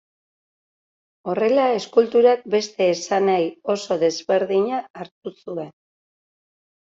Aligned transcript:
Horrela 1.33 1.65
eskulturak 1.73 2.41
beste 2.55 2.87
esanahi 2.93 3.45
oso 3.73 3.99
desberdina 4.05 4.81
hartu 5.03 5.35
zuen. 5.43 5.71